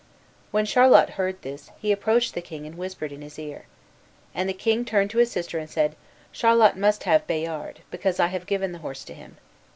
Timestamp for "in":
3.11-3.21